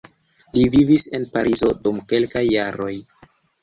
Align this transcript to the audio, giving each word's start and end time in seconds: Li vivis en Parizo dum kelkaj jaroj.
Li 0.55 0.63
vivis 0.77 1.05
en 1.19 1.29
Parizo 1.37 1.71
dum 1.87 2.03
kelkaj 2.11 2.47
jaroj. 2.53 2.95